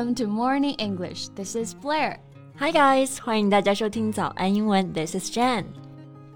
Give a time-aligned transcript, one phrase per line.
[0.00, 1.28] Welcome to Morning English.
[1.36, 2.16] This is Blair.
[2.58, 4.90] Hi guys，欢迎大家收听早安英文。
[4.94, 5.66] This is Jan。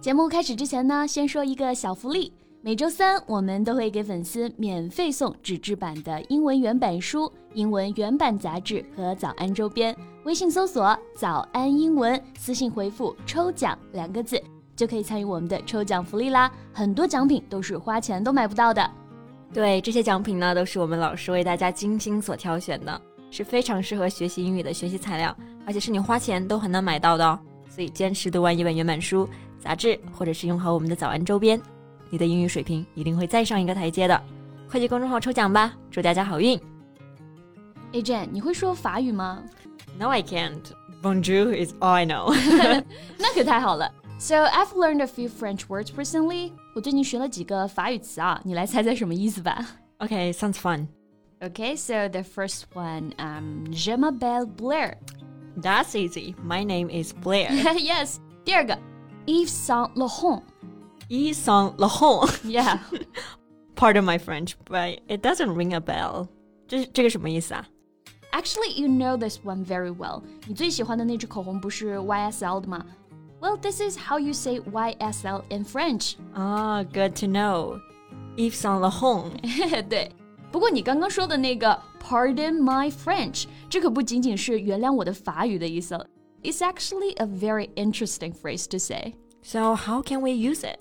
[0.03, 2.31] 节目开始之前呢，先说一个小福利。
[2.61, 9.97] 每周三我们都会给粉丝免费送纸质版的英文原版书、英文原版杂志和早安周边。
[10.25, 14.39] 微信搜索“早安英文”，私信回复“抽奖”两个字，
[14.77, 16.53] 就可以参与我们的抽奖福利啦。
[16.75, 18.91] 很多奖品都是花钱都买不到的。
[19.55, 23.01] 对，这些奖品呢，都是我们老师为大家精心所挑选的，
[23.35, 27.37] 是非常适合学习英语的学习材料，而且是你花钱都很难买到的哦。
[27.69, 31.61] 所以坚持读完一本原版书、杂志，或者是用好我们的早安周边，
[32.11, 34.23] 你的英语水平一定会再上一个台阶的。
[34.71, 36.57] 快去公众号抽奖吧，祝大家好运
[37.91, 39.43] ！A Jan，你会说法语吗
[39.99, 40.63] ？No, I can't.
[41.03, 42.33] Bonjour is all I know.
[43.19, 43.93] 那可太好了。
[44.17, 46.53] So I've learned a few French words recently.
[46.77, 49.67] 我最近学了几个法语词啊，你来猜猜什么意思吧
[49.99, 50.87] ？Okay, sounds fun.
[51.42, 54.98] Okay, so the first one, um, je m'appelle Blair.
[55.56, 56.36] That's easy.
[56.44, 57.50] My name is Blair.
[57.78, 58.20] yes.
[58.46, 58.78] 第二个，
[59.26, 60.44] Yves Saint Laurent.
[61.10, 62.30] Yves Saint Laurent.
[62.44, 62.80] Yeah.
[63.76, 66.28] Pardon my French, but it doesn't ring a bell.
[66.68, 67.66] 这这个什么意思啊？
[68.32, 70.22] Actually, you know this one very well.
[70.48, 72.86] 你最喜欢的那支口红不是 YSL 的吗？
[73.42, 76.16] well, this is how you say YSL in French.
[76.36, 77.80] Ah, good to know.
[78.36, 79.32] Yves Saint Laurent.
[79.90, 80.12] 对，
[80.54, 85.96] 不过你刚刚说的那个 "Pardon my French"，这可不仅仅是原谅我的法语的意思。
[86.42, 89.14] It's actually a very interesting phrase to say.
[89.42, 90.80] So how can we use it?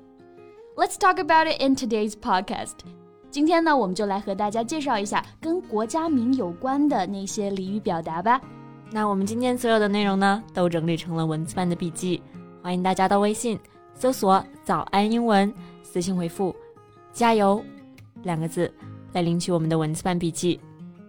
[0.77, 2.75] Let's talk about it in today's podcast.
[3.31, 8.41] 今天呢，我们就来和大家介绍一下跟国家名有关的那些俚语表达吧。
[8.91, 12.23] 那我们今天所有的内容呢，都整理成了文字版的笔记。
[12.62, 13.59] 欢迎大家到微信
[13.95, 16.55] 搜索“早安英文”，私信回复“
[17.12, 17.62] 加油”
[18.23, 18.73] 两个字
[19.14, 20.59] 来领取我们的文字版笔记。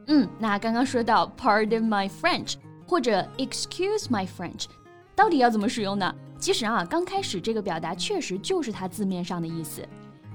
[0.07, 2.55] 嗯，那刚刚说到 “Pardon my French”
[2.87, 4.67] 或者 “Excuse my French”，
[5.17, 6.15] 到底要怎么使用呢？
[6.39, 9.83] 其实啊，刚开始这个表达确实就是它字面上的意思。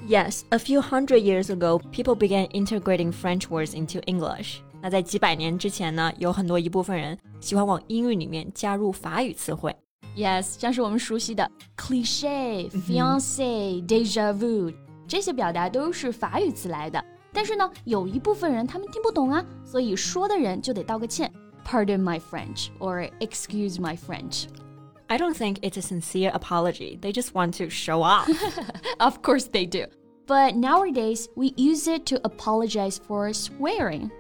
[0.08, 4.58] Yes, a few hundred years ago, people began integrating French words into English.
[4.82, 9.76] 那在几百年之前呢，有很多一部分人喜欢往英语里面加入法语词汇。
[10.16, 14.74] Yes，像是我们熟悉的 cliché、fiancé、"deja vu
[15.08, 17.04] 这些表达都是法语词来的。
[17.33, 21.33] 但是呢，有一部分人他们听不懂啊，所以说的人就得道个歉，
[21.67, 26.99] Pardon my French or excuse my French。I don't think it's a sincere apology.
[26.99, 28.29] They just want to show off.
[28.99, 29.87] of course they do.
[30.27, 34.11] But nowadays, we use it to apologize for swearing.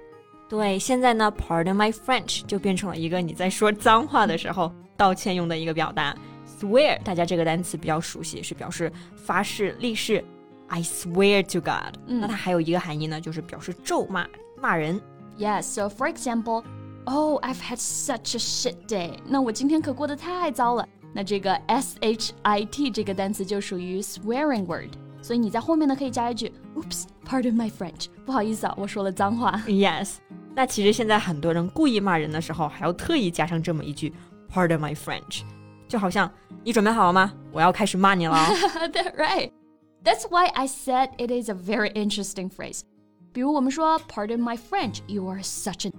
[0.49, 6.15] 对，现在呢，Pardon my French 就变成了一个你在说脏话的时候道歉用的一个表达，
[6.60, 10.22] swear，大家这个单词比较熟悉，是表示发誓、立誓。
[10.69, 14.27] I swear to God，、嗯、那它还有一个含义呢，就是表示咒骂、
[14.60, 15.00] 骂人。
[15.38, 16.65] Yes, so for example,
[17.06, 19.19] Oh, I've had such a shit day。
[19.27, 20.88] 那我今天可过得太糟了。
[21.12, 24.91] 那这个 s h i t 这个单词就属于 swearing word，
[25.21, 29.53] 所以你在后面呢可以加一句 Oops, pardon my French，不好意思啊，我说了脏话。
[29.66, 30.15] Yes，
[30.55, 34.12] 那其实现在很多人故意骂人的时候，还要特意加上这么一句
[34.50, 35.43] Pardon my French，
[35.87, 36.31] 就好像
[36.65, 37.32] 你准备好了吗？
[37.53, 38.34] 我要开始骂你了。
[39.19, 39.50] right.
[40.05, 42.81] That's why I said it is a very interesting phrase.
[43.32, 45.93] 比如我们说 Pardon my French, you are such an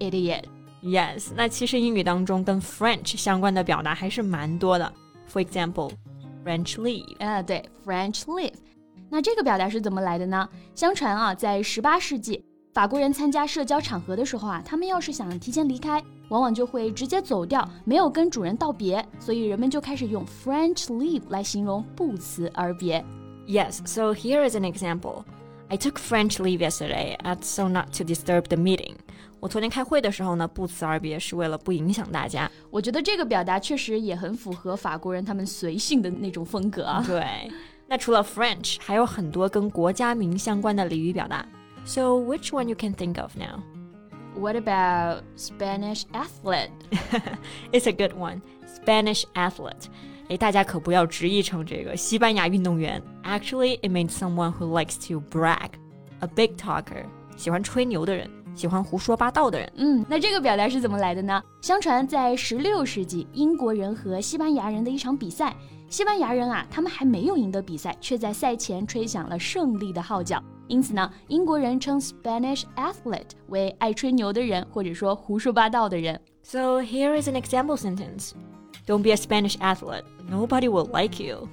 [0.00, 0.44] idiot.
[0.82, 4.92] Yes，那其实英语当中跟 French 相关的表达还是蛮多的。
[5.32, 5.92] For example,
[6.44, 7.16] French leave.
[7.18, 8.52] 啊，对，French leave。
[9.08, 10.48] 那这个表达是怎么来的呢？
[10.74, 23.04] 相传啊，在十八世纪，法国人参加社交场合的时候啊，他们要是想提前离开，往往就会直接走掉，没有跟主人道别，所以人们就开始用 French leave 来形容不辞而别。
[23.46, 25.24] Yes, so here is an example.
[25.68, 28.94] I took French leave yesterday, so not to disturb the meeting.
[29.40, 32.50] 我昨天开会的时候呢，不辞而别是为了不影响大家。
[32.70, 37.04] 我觉得这个表达确实也很符合法国人他们随性的那种风格啊。
[37.06, 37.50] 对，
[37.86, 41.46] 那除了 French，还有很多跟国家名相关的俚语表达。
[41.84, 43.62] So which one you can think of now?
[44.34, 46.70] What about Spanish athlete?
[47.72, 48.40] it's a good one.
[48.66, 49.86] Spanish athlete.
[50.28, 53.00] 哎，大家可不要直译成这个西班牙运动员。
[53.22, 55.70] Actually, it means someone who likes to brag,
[56.20, 57.04] a big talker，
[57.36, 59.72] 喜欢吹牛的人，喜欢胡说八道的人。
[59.76, 61.42] 嗯，那这个表达是怎么来的呢？
[61.60, 65.54] 相传在十六世纪，英国人和西班牙人的一场比赛，
[65.88, 70.42] 西班牙人啊，他们还没有赢得比赛，却在赛前吹响了胜利的号角。
[70.68, 76.20] 因此呢，英国人称 Spanish athlete 为爱吹牛的人，或者说胡说八道的人。
[76.42, 78.32] So here is an example sentence:
[78.84, 80.02] Don't be a Spanish athlete.
[80.28, 81.48] Nobody will like you.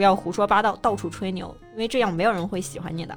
[0.00, 3.14] 不要胡说八道，到处吹牛，因为这样没有人会喜欢你的。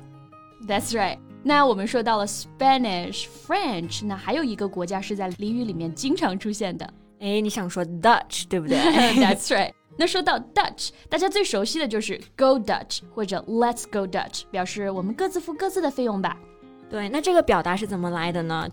[0.68, 1.18] That's right.
[1.41, 6.85] 那我们说到了 Spanish、French，那还有一个国家是在俚语里面经常出现的。
[7.21, 8.77] 哎，你想说 Dutch 对不对？
[9.15, 9.71] That's right。
[9.95, 16.38] 那说到 Dutch，大家最熟悉的就是 Go Dutch 或者 Let's Go Dutch，表示我们各自付各自的费用吧。
[16.89, 18.68] 对，那这个表达是怎么来的呢？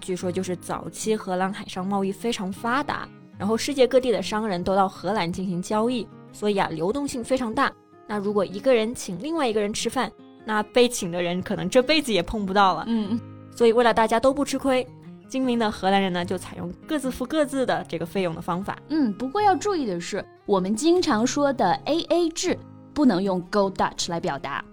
[0.00, 6.06] 据说就是早期荷兰海上贸易非常发达，然后世界各地的商人都到荷兰进行交易，
[6.38, 7.72] 所以啊流动性非常大。
[8.06, 10.08] 那如果一个人请另外一个人吃饭，
[10.44, 12.84] 那被请的人可能这辈子也碰不到了。
[12.86, 13.18] 嗯，
[13.50, 14.86] 所以为了大家都不吃亏，
[15.28, 18.78] 精明的荷兰人呢就采用各自付各自的这个费用的方法。
[18.88, 22.56] 嗯，不过要注意的是，我们经常说的 A A 制
[22.94, 24.64] 不能用 Go Dutch 来表达。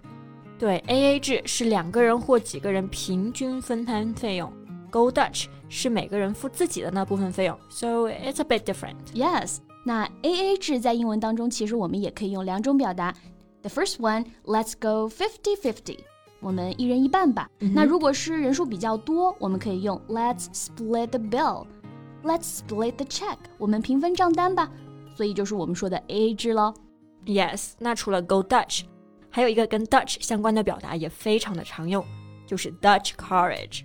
[0.59, 4.53] 对，A A 制是两个人或几个人平均分摊费用
[4.91, 7.59] ，Go Dutch 是每个人付自己的那部分费用。
[7.69, 8.95] So it's a bit different.
[9.13, 9.57] Yes.
[9.84, 13.14] 那 A A 制在英文当中，其实我们也可以用两种表达。
[13.62, 15.99] The first one, let's go fifty-fifty，
[16.40, 17.50] 我们一人一半吧。
[17.61, 24.70] 嗯、那如果是人数比较多，我们可以用 Let's split the bill，Let's split the check，我们平分账单吧。
[25.14, 26.72] 所以就是我们说的 A A 制喽。
[27.26, 28.84] Yes，那除了 Go Dutch，
[29.28, 32.02] 还有一个跟 Dutch 相关的表达也非常的常用，
[32.46, 33.82] 就是 Dutch courage。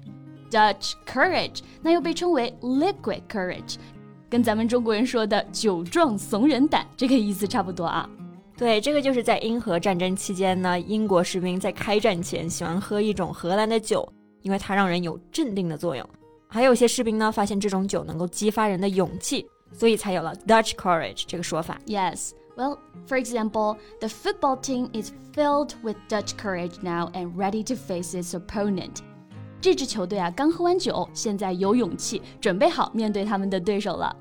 [0.49, 3.75] Dutch courage，那又被称为 liquid courage，
[4.30, 8.08] 跟咱们中国人说的酒壮怂人胆这个意思差不多啊。
[8.56, 14.08] 对，这个就是在英荷战争期间呢，英国士兵在开战前喜欢喝一种荷兰的酒，
[14.42, 16.08] 因为它让人有镇定的作用。
[16.46, 21.80] 还有些士兵呢，发现这种酒能够激发人的勇气，所以才有了 Dutch courage 这个说法。
[21.86, 22.30] Yes.
[22.56, 22.78] Well,
[23.08, 28.12] for example, the football team is filled with Dutch courage now and ready to face
[28.14, 28.98] its opponent.
[29.62, 34.14] 这支球队啊，刚喝完酒，现在有勇气，准备好面对他们的对手了。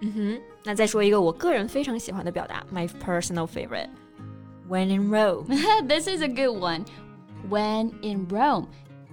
[0.00, 5.46] 嗯哼，那再说一个我个人非常喜欢的表达，my personal favorite。When in Rome，
[5.86, 6.84] This is a good one.
[7.50, 8.66] When in Rome，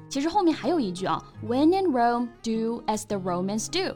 [0.10, 3.96] 其实后面还有一句啊，When in Rome, do as the Romans do.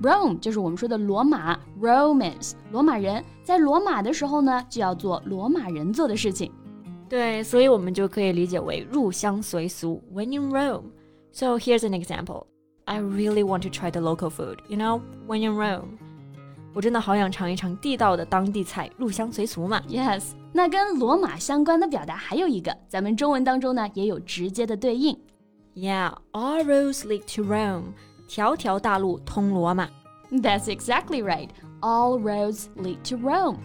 [0.00, 6.52] Rome 就是我们说的罗马，Romans 罗马人，在罗马的时候呢，就要做罗马人做的事情。
[7.08, 10.00] 对，所以我们就可以理解为入乡随俗。
[10.14, 12.46] When in Rome。So here's an example.
[12.84, 14.58] I really want to try the local food.
[14.68, 15.98] You know, when in Rome.
[16.74, 19.82] 我真的好想尝一尝地道的当地菜，入乡随俗嘛。
[19.88, 25.18] Yes，那跟罗马相关的表达还有一个，咱们中文当中呢也有直接的对应。
[25.74, 27.94] Yeah, all roads lead to Rome.
[28.28, 29.88] 条条大路通罗马。
[30.30, 31.48] That's exactly right.
[31.80, 33.56] All roads lead to Rome.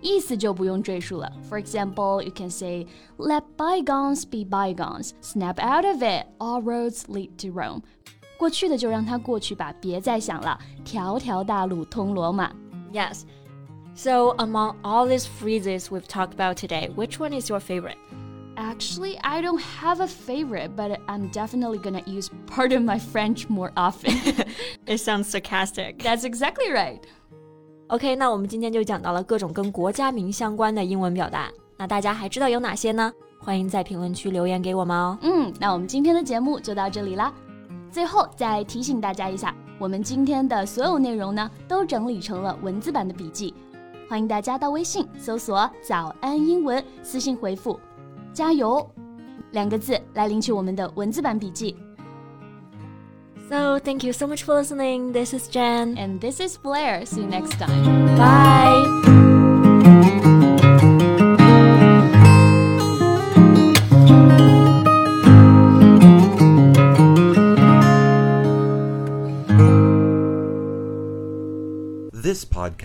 [0.00, 1.32] 意思就不用赘述了。
[1.48, 2.86] For example, you can say,
[3.18, 5.10] "Let bygones be bygones.
[5.20, 6.26] Snap out of it.
[6.38, 7.82] All roads lead to Rome."
[8.37, 10.57] 过去的就让它过去吧，别再想了。
[10.85, 12.51] 条条大路通罗马。
[12.93, 13.23] Yes.
[13.95, 17.97] So among all these phrases we've talked about today, which one is your favorite?
[18.55, 23.71] Actually, I don't have a favorite, but I'm definitely gonna use pardon my French more
[23.75, 24.13] often.
[24.85, 25.99] it sounds sarcastic.
[25.99, 26.99] That's exactly right.
[27.87, 31.49] OK，那我们今天就讲到了各种跟国家名相关的英文表达。
[31.77, 33.11] 那大家还知道有哪些呢？
[33.39, 35.17] 欢迎在评论区留言给我们哦。
[35.21, 37.31] 嗯，那我们今天的节目就到这里啦。
[37.97, 43.51] 最后再提醒大家一下，我们今天的所有内容呢，都整理成了文字版的笔记，
[44.07, 47.79] 欢迎大家到微信搜索“早安英文”，私信回复
[48.31, 48.87] “加油”
[49.49, 51.75] 两个字来领取我们的文字版笔记。
[53.49, 55.11] So thank you so much for listening.
[55.11, 55.95] This is Jen.
[55.95, 57.03] And this is Blair.
[57.03, 58.15] See you next time.
[58.15, 59.06] Bye.